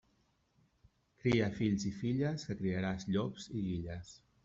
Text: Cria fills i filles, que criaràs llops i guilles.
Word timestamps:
Cria 1.19 1.51
fills 1.59 1.87
i 1.91 1.93
filles, 1.99 2.49
que 2.49 2.59
criaràs 2.65 3.09
llops 3.15 3.51
i 3.55 3.67
guilles. 3.71 4.15